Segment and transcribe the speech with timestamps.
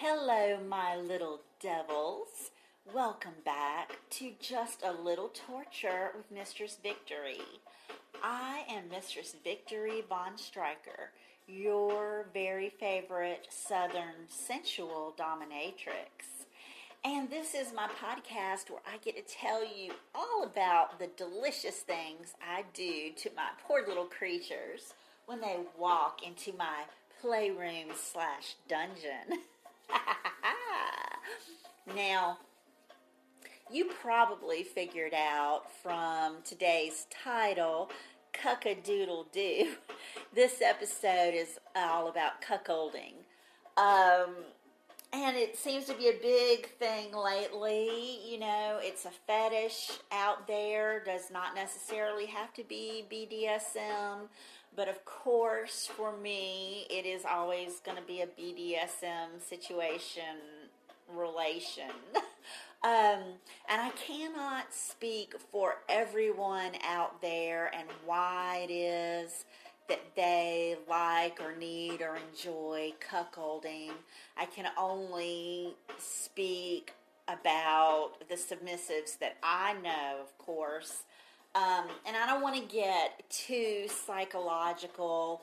[0.00, 2.52] Hello, my little devils.
[2.94, 7.42] Welcome back to Just a Little Torture with Mistress Victory.
[8.22, 11.10] I am Mistress Victory Von Stryker,
[11.48, 16.46] your very favorite Southern sensual dominatrix.
[17.04, 21.78] And this is my podcast where I get to tell you all about the delicious
[21.78, 24.94] things I do to my poor little creatures
[25.26, 26.84] when they walk into my
[27.20, 29.42] playroom slash dungeon.
[31.94, 32.38] now,
[33.70, 37.90] you probably figured out from today's title,
[38.32, 39.72] Cuck a Doodle Doo.
[40.34, 43.14] This episode is all about cuckolding.
[43.76, 44.34] Um,
[45.12, 48.20] and it seems to be a big thing lately.
[48.26, 54.28] You know, it's a fetish out there, does not necessarily have to be BDSM.
[54.78, 60.22] But of course, for me, it is always going to be a BDSM situation
[61.12, 61.90] relation.
[62.84, 63.24] um,
[63.68, 69.46] and I cannot speak for everyone out there and why it is
[69.88, 73.90] that they like or need or enjoy cuckolding.
[74.36, 76.92] I can only speak
[77.26, 81.02] about the submissives that I know, of course.
[81.54, 85.42] Um, and I don't want to get too psychological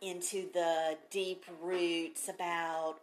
[0.00, 2.96] into the deep roots about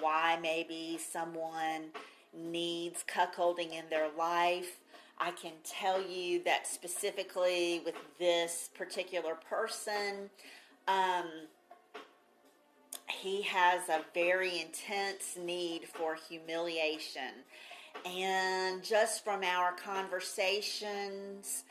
[0.00, 1.90] why maybe someone
[2.36, 4.78] needs cuckolding in their life.
[5.18, 10.30] I can tell you that specifically with this particular person,
[10.88, 11.26] um,
[13.08, 17.44] he has a very intense need for humiliation.
[18.04, 21.64] And just from our conversations,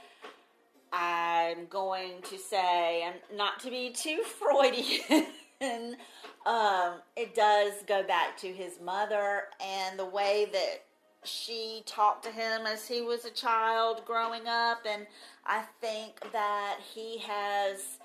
[0.92, 5.98] I'm going to say, and not to be too Freudian,
[6.46, 10.84] um, it does go back to his mother and the way that
[11.24, 14.86] she talked to him as he was a child growing up.
[14.88, 15.08] And
[15.46, 17.98] I think that he has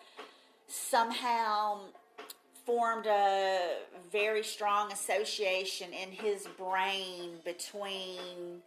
[0.67, 1.81] somehow
[2.69, 3.79] formed a
[4.13, 8.61] very strong association in his brain between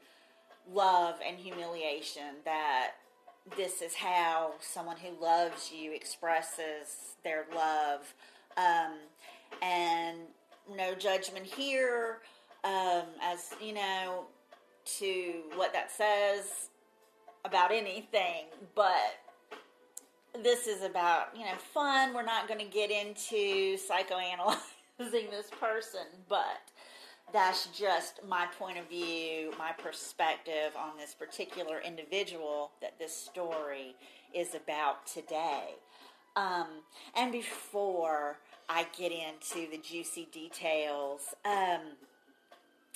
[0.73, 2.93] love and humiliation that
[3.55, 8.11] this is how someone who loves you expresses their love.
[8.57, 8.93] Um,
[9.61, 10.17] and
[10.75, 12.21] no judgment here
[12.63, 14.25] um, as you know
[14.97, 16.69] to what that says
[17.45, 19.19] about anything but
[20.43, 26.05] this is about you know fun we're not going to get into psychoanalyzing this person
[26.29, 26.71] but
[27.33, 33.95] that's just my point of view my perspective on this particular individual that this story
[34.33, 35.75] is about today
[36.35, 36.67] um,
[37.15, 38.37] and before
[38.69, 41.81] i get into the juicy details um,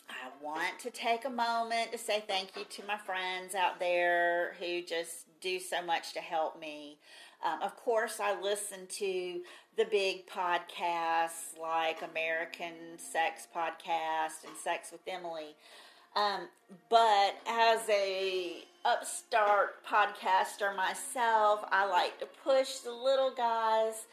[0.09, 4.55] I want to take a moment to say thank you to my friends out there
[4.59, 6.97] who just do so much to help me.
[7.45, 9.41] Um, of course, I listen to
[9.77, 15.55] the big podcasts like American Sex Podcast and Sex with Emily.
[16.15, 16.47] Um,
[16.89, 24.05] but as a upstart podcaster myself, I like to push the little guys.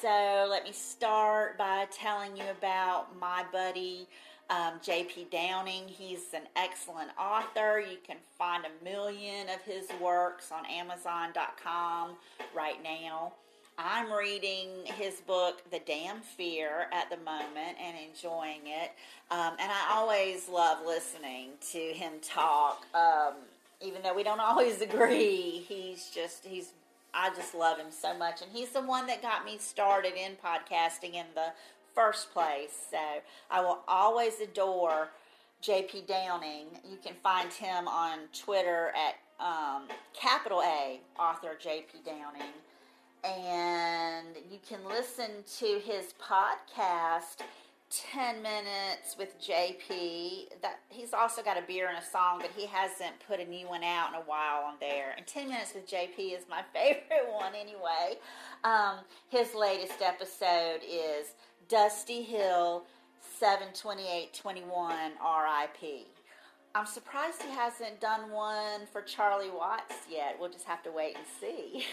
[0.00, 4.06] So let me start by telling you about my buddy
[4.50, 5.28] um, J.P.
[5.30, 5.84] Downing.
[5.86, 7.80] He's an excellent author.
[7.80, 12.16] You can find a million of his works on Amazon.com
[12.54, 13.32] right now.
[13.80, 18.90] I'm reading his book, The Damn Fear, at the moment and enjoying it.
[19.30, 22.86] Um, and I always love listening to him talk.
[22.92, 23.34] Um,
[23.80, 26.72] even though we don't always agree, he's just, he's
[27.14, 28.42] I just love him so much.
[28.42, 31.52] And he's the one that got me started in podcasting in the
[31.98, 32.86] first place.
[32.90, 32.98] So
[33.50, 35.08] I will always adore
[35.62, 36.66] JP Downing.
[36.88, 39.82] You can find him on Twitter at um,
[40.14, 42.54] capital A author JP Downing.
[43.24, 47.42] And you can listen to his podcast
[47.90, 50.60] 10 minutes with JP.
[50.62, 53.66] That he's also got a beer and a song, but he hasn't put a new
[53.66, 55.14] one out in a while on there.
[55.16, 58.18] And 10 minutes with JP is my favorite one anyway.
[58.62, 58.98] Um,
[59.30, 61.32] his latest episode is
[61.68, 62.84] Dusty Hill
[63.38, 66.06] 72821 RIP.
[66.74, 70.36] I'm surprised he hasn't done one for Charlie Watts yet.
[70.40, 71.84] We'll just have to wait and see.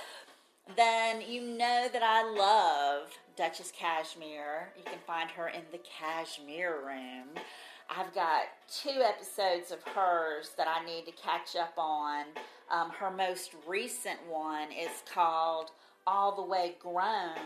[0.76, 4.72] then you know that I love Duchess Cashmere.
[4.76, 7.40] You can find her in the Cashmere Room.
[7.88, 12.24] I've got two episodes of hers that I need to catch up on.
[12.68, 15.70] Um, her most recent one is called
[16.06, 17.38] All the Way Grown,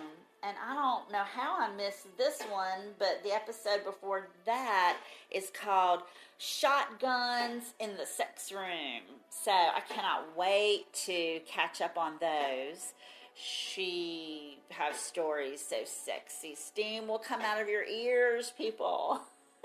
[0.43, 4.97] and I don't know how I missed this one, but the episode before that
[5.31, 6.03] is called
[6.39, 9.03] Shotguns in the Sex Room.
[9.31, 12.95] So I cannot wait to catch up on those.
[13.35, 16.55] She has stories so sexy.
[16.57, 19.21] Steam will come out of your ears, people.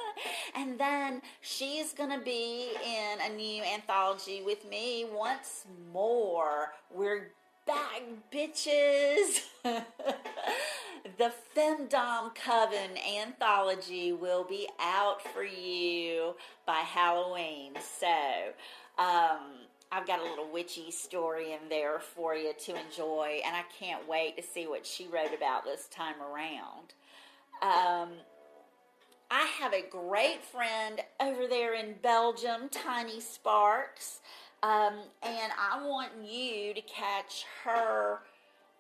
[0.56, 6.74] and then she's going to be in a new anthology with me once more.
[6.94, 7.32] We're
[7.66, 8.02] back,
[8.32, 9.42] bitches.
[9.64, 17.74] the Femdom Coven anthology will be out for you by Halloween.
[18.00, 18.54] So,
[18.98, 19.40] um,
[19.92, 24.08] I've got a little witchy story in there for you to enjoy, and I can't
[24.08, 26.94] wait to see what she wrote about this time around.
[27.62, 28.14] Um,
[29.30, 34.20] I have a great friend over there in Belgium, Tiny Sparks.
[34.64, 38.20] Um, and I want you to catch her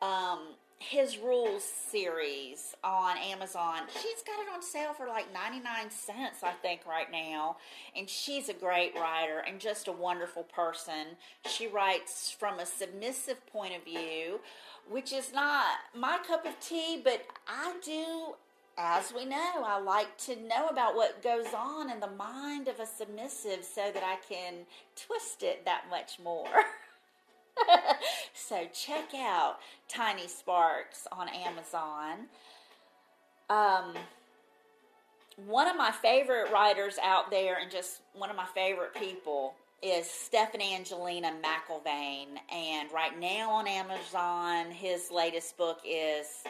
[0.01, 3.81] um, His Rules series on Amazon.
[3.91, 7.57] She's got it on sale for like 99 cents, I think, right now.
[7.97, 11.17] And she's a great writer and just a wonderful person.
[11.49, 14.39] She writes from a submissive point of view,
[14.89, 18.35] which is not my cup of tea, but I do
[18.77, 22.79] as we know, I like to know about what goes on in the mind of
[22.79, 24.65] a submissive so that I can
[24.95, 26.47] twist it that much more.
[28.33, 32.25] so check out Tiny Sparks on Amazon.
[33.49, 33.93] Um,
[35.45, 40.09] one of my favorite writers out there, and just one of my favorite people, is
[40.09, 42.37] Stephan Angelina McIlvaine.
[42.51, 46.43] And right now on Amazon, his latest book is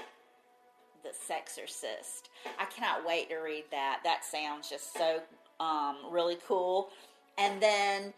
[1.04, 2.30] the Sexorcist.
[2.60, 4.00] I cannot wait to read that.
[4.04, 5.22] That sounds just so
[5.60, 6.90] um, really cool.
[7.38, 8.14] And then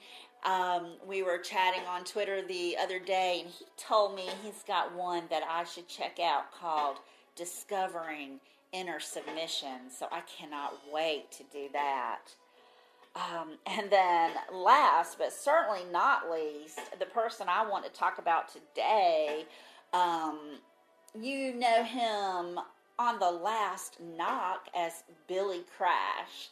[0.46, 4.94] um, we were chatting on Twitter the other day, and he told me he's got
[4.94, 6.98] one that I should check out called
[7.36, 8.40] Discovering
[8.72, 9.90] Inner Submission.
[9.98, 12.20] So I cannot wait to do that.
[13.16, 18.50] Um, and then, last but certainly not least, the person I want to talk about
[18.52, 19.46] today,
[19.94, 20.60] um,
[21.20, 22.60] you know him
[22.98, 26.50] on the last knock as Billy Crash.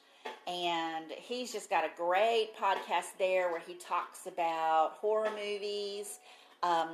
[0.47, 6.19] And he's just got a great podcast there where he talks about horror movies.
[6.61, 6.89] Um,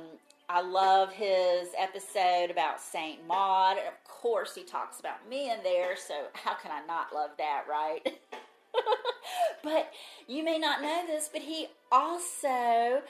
[0.48, 3.78] I love his episode about Saint Maud.
[3.78, 7.30] And of course, he talks about me in there, so how can I not love
[7.38, 8.18] that, right?
[9.62, 9.90] but
[10.26, 13.02] you may not know this, but he also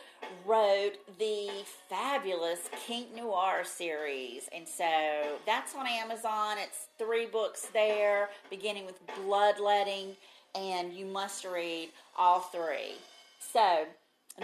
[0.46, 1.48] wrote the
[1.88, 4.48] fabulous Kink Noir series.
[4.54, 6.56] And so that's on Amazon.
[6.58, 10.16] It's three books there, beginning with Bloodletting,
[10.54, 12.96] and you must read all three.
[13.38, 13.84] So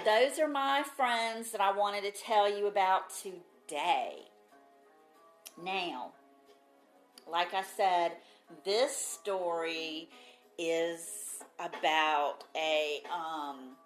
[0.05, 4.17] those are my friends that I wanted to tell you about today.
[5.63, 6.13] Now,
[7.31, 8.13] like I said,
[8.65, 10.09] this story
[10.59, 13.77] is about a um,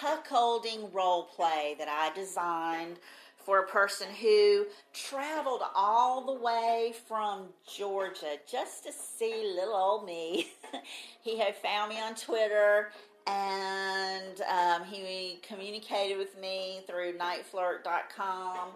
[0.00, 2.98] cuckolding role play that I designed
[3.36, 7.46] for a person who traveled all the way from
[7.76, 10.48] Georgia just to see little old me.
[11.22, 12.90] he had found me on Twitter
[13.26, 18.68] and um, he communicated with me through nightflirt.com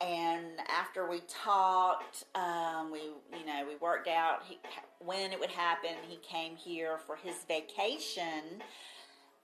[0.00, 3.00] and after we talked, um, we
[3.38, 4.58] you know we worked out he,
[4.98, 5.90] when it would happen.
[6.08, 8.62] He came here for his vacation,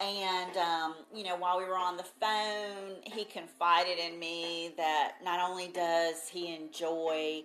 [0.01, 5.17] and um, you know while we were on the phone, he confided in me that
[5.23, 7.43] not only does he enjoy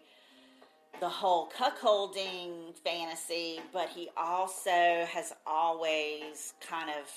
[0.99, 7.07] the whole cuckolding fantasy, but he also has always kind of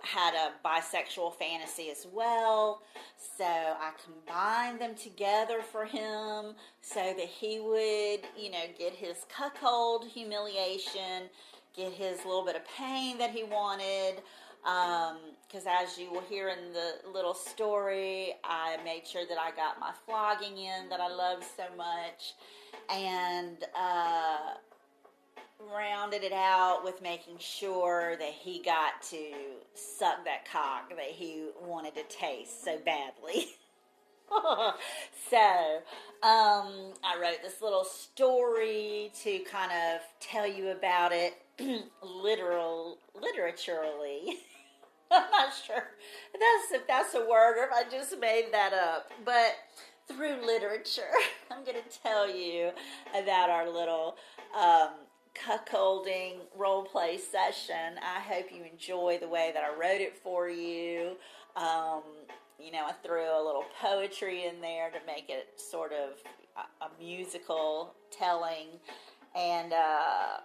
[0.00, 2.82] had a bisexual fantasy as well.
[3.36, 9.26] So I combined them together for him so that he would, you know, get his
[9.28, 11.28] cuckold humiliation,
[11.76, 14.22] get his little bit of pain that he wanted.
[14.64, 19.38] Um because um, as you will hear in the little story, I made sure that
[19.38, 22.34] I got my flogging in that I love so much.
[22.90, 24.58] And, uh,
[25.60, 29.32] rounded it out with making sure that he got to
[29.74, 33.46] suck that cock that he wanted to taste so badly.
[35.30, 35.82] so,
[36.22, 41.34] um, I wrote this little story to kind of tell you about it
[42.02, 44.34] literal literaturally.
[45.10, 45.84] I'm not sure
[46.34, 49.56] if that's if that's a word or if I just made that up, but
[50.08, 51.02] through literature,
[51.50, 52.70] I'm going to tell you
[53.10, 54.16] about our little
[54.58, 54.90] um,
[55.46, 57.98] cuckolding role play session.
[58.02, 61.16] I hope you enjoy the way that I wrote it for you.
[61.56, 62.02] Um,
[62.58, 66.18] you know, I threw a little poetry in there to make it sort of
[66.80, 68.66] a, musical telling,
[69.36, 70.38] and uh,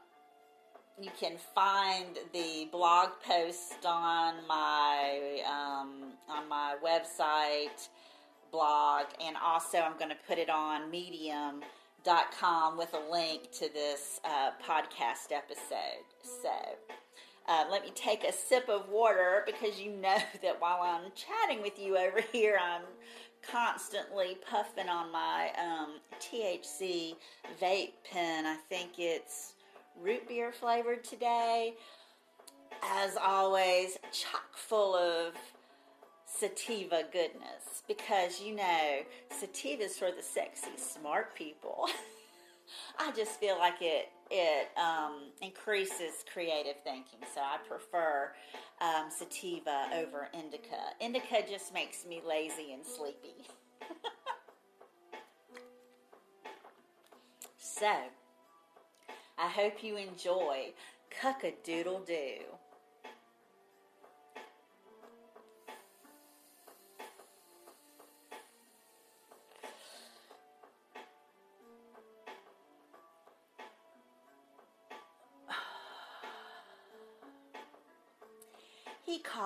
[1.02, 7.90] you can find the blog post on my um, on my website
[8.52, 10.92] blog, and also I'm going to put it on
[12.06, 16.04] Medium.com with a link to this uh, podcast episode.
[16.22, 16.50] So.
[17.46, 21.62] Uh, let me take a sip of water because you know that while I'm chatting
[21.62, 22.84] with you over here, I'm
[23.42, 27.16] constantly puffing on my um, THC
[27.62, 28.46] vape pen.
[28.46, 29.56] I think it's
[30.02, 31.74] root beer flavored today.
[32.82, 35.34] As always, chock full of
[36.40, 41.88] sativa goodness because you know sativa's for the sexy smart people.
[43.00, 48.32] I just feel like it it um, increases creative thinking, so I prefer
[48.82, 50.96] um, sativa over indica.
[51.00, 53.46] Indica just makes me lazy and sleepy.
[57.60, 57.94] so,
[59.38, 60.74] I hope you enjoy
[61.22, 61.44] Cuck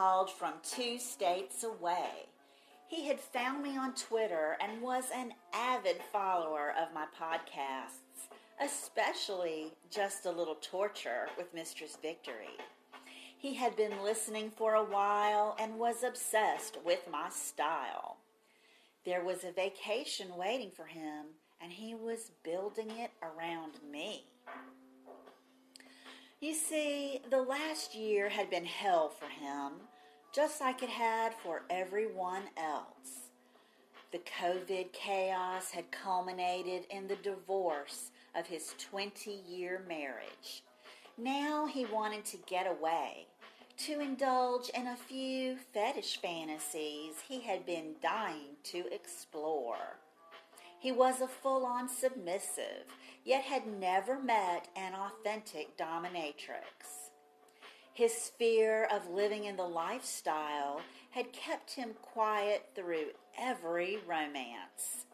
[0.07, 2.29] called from two states away.
[2.87, 8.29] He had found me on Twitter and was an avid follower of my podcasts,
[8.63, 12.55] especially Just a Little Torture with Mistress Victory.
[13.37, 18.15] He had been listening for a while and was obsessed with my style.
[19.03, 21.25] There was a vacation waiting for him,
[21.61, 24.23] and he was building it around me.
[26.39, 29.73] You see, the last year had been hell for him,
[30.37, 33.31] just like it had for everyone else.
[34.11, 40.61] The COVID chaos had culminated in the divorce of his 20 year marriage.
[41.17, 43.25] Now he wanted to get away,
[43.79, 49.97] to indulge in a few fetish fantasies he had been dying to explore.
[50.79, 52.85] He was a full on submissive,
[53.25, 57.06] yet had never met an authentic dominatrix.
[57.97, 65.07] His fear of living in the lifestyle had kept him quiet through every romance.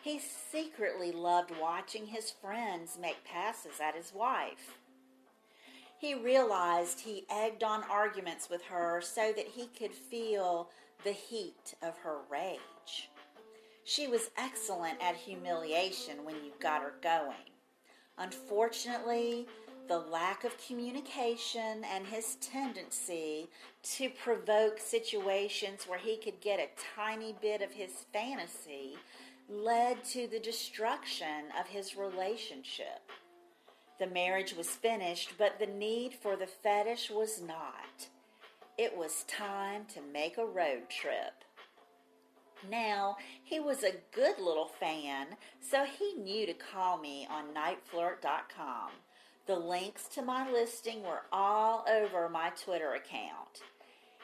[0.00, 4.78] He secretly loved watching his friends make passes at his wife.
[5.98, 10.70] He realized he egged on arguments with her so that he could feel
[11.04, 13.10] the heat of her rage.
[13.84, 17.50] She was excellent at humiliation when you got her going.
[18.16, 19.46] Unfortunately,
[19.90, 23.48] the lack of communication and his tendency
[23.82, 28.96] to provoke situations where he could get a tiny bit of his fantasy
[29.48, 33.10] led to the destruction of his relationship.
[33.98, 38.06] The marriage was finished, but the need for the fetish was not.
[38.78, 41.42] It was time to make a road trip.
[42.70, 45.26] Now, he was a good little fan,
[45.60, 48.90] so he knew to call me on nightflirt.com.
[49.50, 53.64] The links to my listing were all over my Twitter account.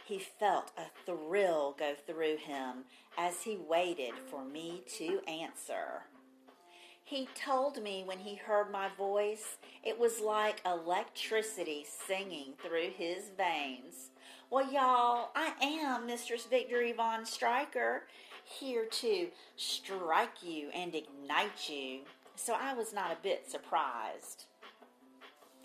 [0.04, 2.85] He felt a thrill go through him
[3.18, 6.04] as he waited for me to answer.
[7.02, 13.25] He told me when he heard my voice, it was like electricity singing through his
[13.37, 14.11] veins.
[14.49, 18.04] Well, y'all, I am Mistress Victory Von Striker,
[18.45, 22.02] here to strike you and ignite you.
[22.37, 24.45] So I was not a bit surprised.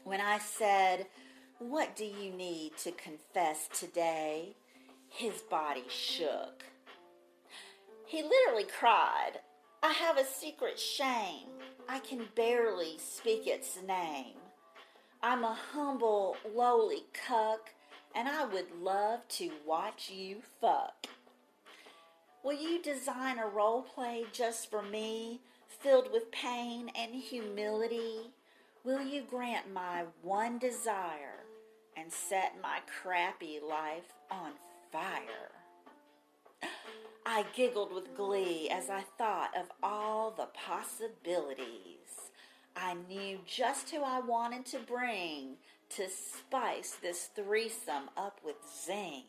[0.03, 1.08] When I said,
[1.60, 4.55] What do you need to confess today?
[5.10, 6.63] His body shook.
[8.05, 9.39] He literally cried,
[9.84, 11.48] I have a secret shame.
[11.88, 14.36] I can barely speak its name.
[15.24, 17.70] I'm a humble, lowly cuck,
[18.15, 21.08] and I would love to watch you fuck.
[22.43, 28.31] Will you design a role play just for me, filled with pain and humility?
[28.84, 31.46] Will you grant my one desire
[31.96, 34.54] and set my crappy life on
[34.92, 35.52] fire?
[37.24, 42.32] I giggled with glee as I thought of all the possibilities.
[42.76, 45.58] I knew just who I wanted to bring
[45.90, 49.26] to spice this threesome up with zing.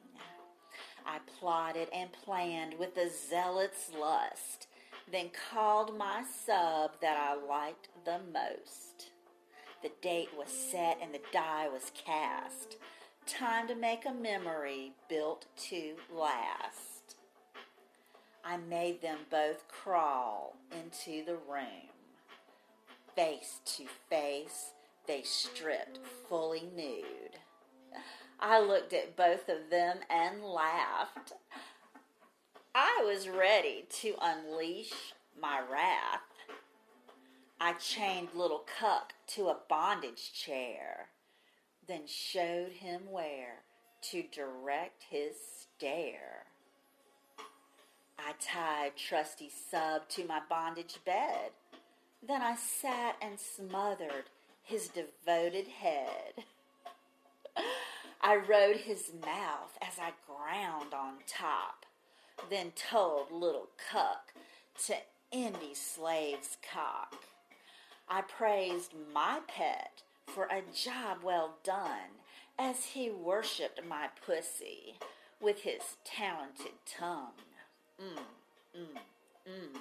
[1.05, 4.69] I plotted and planned with a zealot's lust,
[5.11, 8.92] then called my sub that I liked the most.
[9.83, 12.77] The date was set and the die was cast.
[13.27, 17.17] Time to make a memory built to last.
[18.45, 21.91] I made them both crawl into the room.
[23.17, 24.71] Face to face,
[25.07, 25.99] they stripped
[26.29, 27.39] fully nude.
[28.41, 31.33] I looked at both of them and laughed.
[32.75, 36.32] I was ready to unleash my wrath.
[37.65, 41.11] I chained little Cuck to a bondage chair,
[41.87, 43.61] then showed him where
[44.11, 46.47] to direct his stare.
[48.19, 51.53] I tied trusty Sub to my bondage bed.
[52.21, 54.25] Then I sat and smothered
[54.65, 56.43] his devoted head.
[58.21, 61.87] I rode his mouth as I ground on top,
[62.51, 64.33] then told little Cuck
[64.87, 64.97] to
[65.33, 67.15] envy slave's cock.
[68.09, 72.21] I praised my pet for a job well done
[72.59, 74.97] as he worshipped my pussy
[75.41, 77.33] with his talented tongue.
[78.01, 78.23] Mm,
[78.79, 79.79] mm, mm.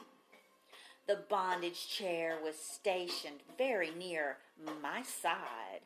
[1.08, 4.38] The bondage chair was stationed very near
[4.82, 5.82] my side.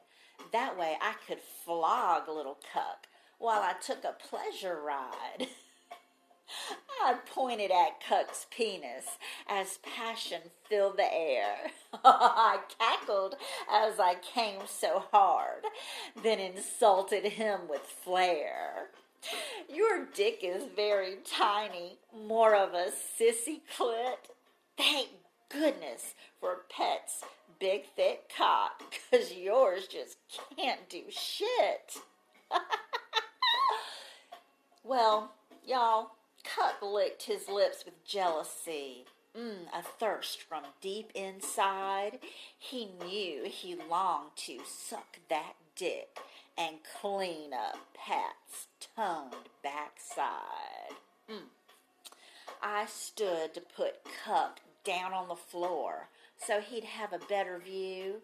[0.52, 3.08] That way I could flog little Cuck
[3.40, 5.48] while I took a pleasure ride.
[7.04, 11.56] I pointed at Cuck's penis as passion filled the air.
[12.04, 13.36] I cackled
[13.72, 15.64] as I came so hard,
[16.24, 18.88] then insulted him with flair.
[19.70, 21.98] Your dick is very tiny,
[22.28, 24.32] more of a sissy clit.
[24.78, 25.10] Thank
[25.50, 27.24] goodness for Pet's
[27.60, 30.18] big thick cock, cause yours just
[30.56, 32.00] can't do shit.
[34.84, 35.32] well,
[35.66, 36.12] y'all,
[36.56, 39.06] Cuck licked his lips with jealousy.
[39.38, 42.20] Mm, a thirst from deep inside.
[42.58, 46.20] He knew he longed to suck that dick
[46.58, 50.96] and clean up Pat's toned backside.
[51.30, 51.50] Mm.
[52.62, 56.08] I stood to put Cup down on the floor
[56.38, 58.22] so he'd have a better view.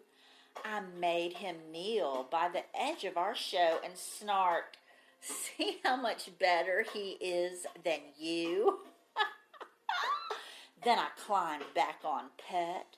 [0.64, 4.78] I made him kneel by the edge of our show and snarked,
[5.22, 8.80] See how much better he is than you?
[10.84, 12.96] then I climbed back on Pet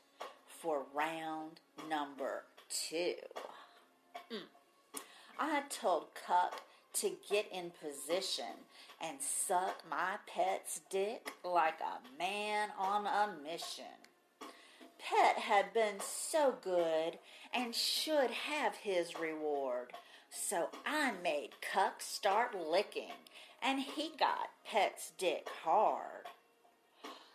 [0.49, 3.15] for round number two.
[4.33, 5.01] Mm.
[5.39, 6.63] I told Cuck
[6.95, 8.57] to get in position
[9.03, 13.85] and suck my pet's dick like a man on a mission.
[14.99, 17.19] Pet had been so good
[17.53, 19.93] and should have his reward.
[20.37, 23.13] So I made Cuck start licking,
[23.63, 26.27] and he got Pet's dick hard.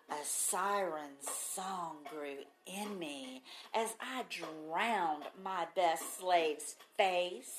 [0.10, 3.42] A siren's song grew in me
[3.74, 7.58] as I drowned my best slave's face,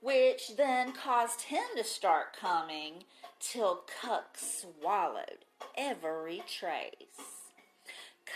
[0.00, 3.04] which then caused him to start coming
[3.40, 5.44] till Cuck swallowed
[5.76, 7.39] every trace.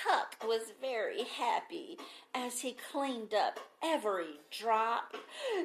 [0.02, 1.98] Cuck was very happy
[2.34, 5.14] as he cleaned up every drop.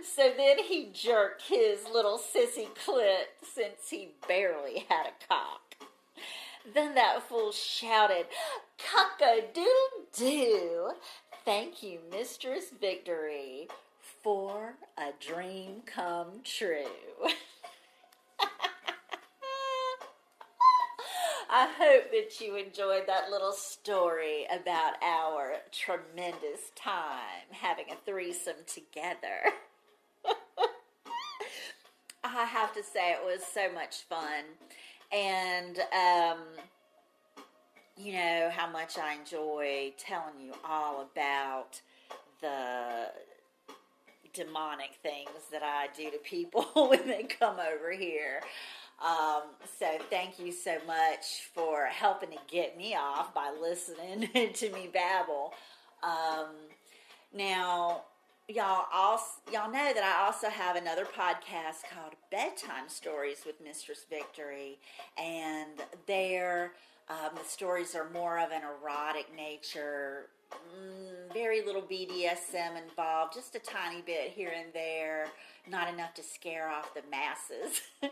[0.04, 5.76] So then he jerked his little sissy clit since he barely had a cock.
[6.74, 8.28] Then that fool shouted,
[8.78, 10.92] Cuck a doodle doo!
[11.46, 13.68] Thank you, Mistress Victory,
[14.22, 16.86] for a dream come true.
[21.52, 28.54] I hope that you enjoyed that little story about our tremendous time having a threesome
[28.68, 29.56] together.
[32.24, 34.44] I have to say, it was so much fun.
[35.12, 36.38] And, um,
[37.98, 41.82] you know, how much I enjoy telling you all about
[42.42, 43.08] the
[44.34, 48.42] demonic things that I do to people when they come over here.
[49.02, 49.44] Um,
[49.80, 54.90] so thank you so much for helping to get me off by listening to me
[54.92, 55.54] babble.
[56.04, 56.50] Um,
[57.34, 58.04] now,
[58.50, 64.06] y'all also y'all know that I also have another podcast called Bedtime Stories with Mistress
[64.10, 64.80] Victory,
[65.18, 66.74] and there
[67.10, 70.28] um, the stories are more of an erotic nature.
[70.52, 75.28] Mm, very little BDSM involved, just a tiny bit here and there
[75.70, 77.82] not enough to scare off the masses.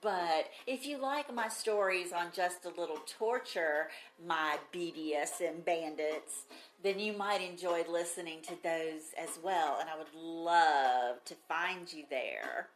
[0.00, 3.88] but if you like my stories on just a little torture,
[4.26, 6.44] my BDSM bandits,
[6.82, 9.78] then you might enjoy listening to those as well.
[9.80, 12.68] And I would love to find you there.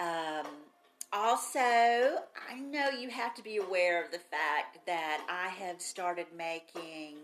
[0.00, 0.46] Um,
[1.12, 6.26] also, I know you have to be aware of the fact that I have started
[6.36, 7.16] making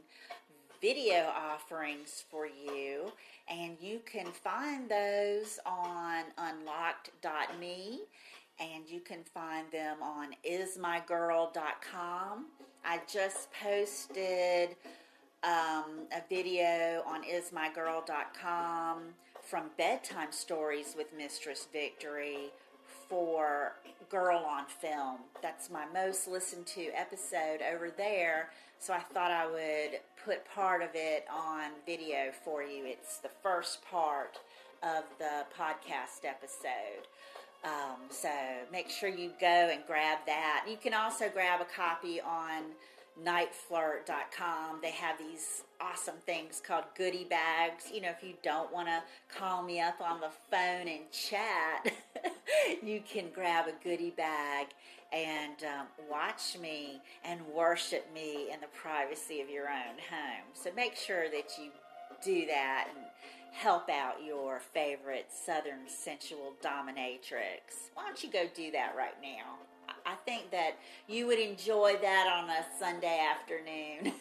[0.81, 3.13] video offerings for you
[3.49, 8.01] and you can find those on unlocked.me
[8.61, 12.47] and you can find them on ismygirl.com.
[12.85, 14.77] I just posted
[15.45, 18.99] um, a video on ismygirl.com
[19.43, 22.51] from Bedtime Stories with Mistress Victory
[23.09, 23.73] for
[24.11, 25.19] Girl on Film.
[25.43, 28.51] That's my most listened to episode over there.
[28.79, 32.85] So I thought I would put part of it on video for you.
[32.87, 34.39] It's the first part
[34.83, 37.09] of the podcast episode.
[37.65, 38.31] Um, so
[38.71, 40.67] make sure you go and grab that.
[40.69, 42.63] You can also grab a copy on
[43.25, 44.81] nightflirt.com.
[44.83, 47.85] They have these awesome things called goodie bags.
[47.93, 49.03] You know, if you don't want to
[49.37, 51.93] call me up on the phone and chat,
[52.83, 54.69] you can grab a goodie bag
[55.13, 60.45] and um, watch me and worship me in the privacy of your own home.
[60.53, 61.71] So make sure that you
[62.23, 63.05] do that and
[63.53, 67.91] help out your favorite Southern sensual dominatrix.
[67.95, 69.57] Why don't you go do that right now?
[70.09, 74.15] I think that you would enjoy that on a Sunday afternoon,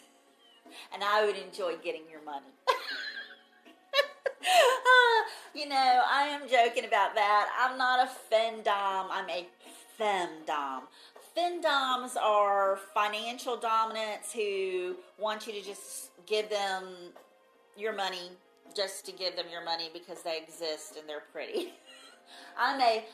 [0.92, 2.52] and I would enjoy getting your money.
[4.50, 7.48] Ah, you know, I am joking about that.
[7.58, 9.46] I'm not a findom, I'm a
[10.00, 10.82] femdom.
[11.36, 16.84] Findoms are financial dominants who want you to just give them
[17.76, 18.30] your money
[18.74, 21.72] just to give them your money because they exist and they're pretty.
[22.58, 23.04] I'm a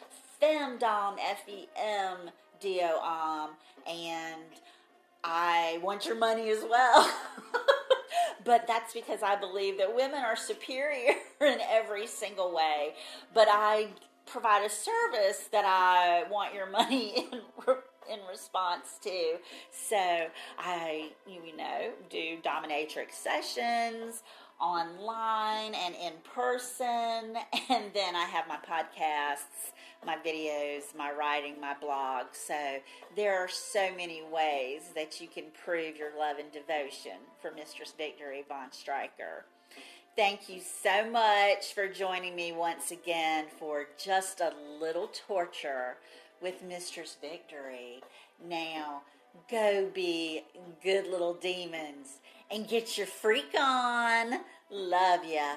[0.41, 2.31] femdom, F E M
[2.64, 3.50] D O M,
[3.87, 4.40] and
[5.22, 7.11] I want your money as well.
[8.44, 12.94] but that's because I believe that women are superior in every single way.
[13.35, 13.88] But I
[14.24, 17.40] provide a service that I want your money in
[18.11, 19.37] in response to.
[19.70, 20.27] So
[20.59, 24.22] I, you know, do dominatrix sessions
[24.61, 27.37] online and in person.
[27.71, 29.73] And then I have my podcasts,
[30.05, 32.27] my videos, my writing, my blog.
[32.33, 32.79] So
[33.17, 37.95] there are so many ways that you can prove your love and devotion for Mistress
[37.97, 39.47] Victory Von Striker.
[40.14, 45.97] Thank you so much for joining me once again for just a little torture
[46.40, 48.01] with Mistress Victory.
[48.47, 49.03] Now,
[49.51, 50.45] go be
[50.83, 52.21] good little demons
[52.55, 54.38] and get your freak on.
[54.71, 55.57] Love ya.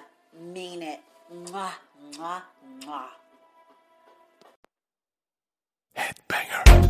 [0.54, 1.00] Mean it.
[1.32, 1.72] Mwah,
[2.18, 2.42] mwah,
[2.82, 3.10] mwah.
[5.96, 6.87] Headbanger.